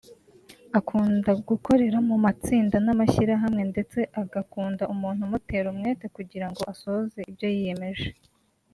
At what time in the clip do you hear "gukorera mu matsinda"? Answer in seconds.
1.49-2.75